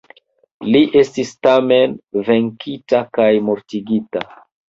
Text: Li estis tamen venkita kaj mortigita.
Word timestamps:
Li 0.75 0.79
estis 1.01 1.33
tamen 1.47 1.93
venkita 2.29 3.03
kaj 3.19 3.29
mortigita. 3.51 4.27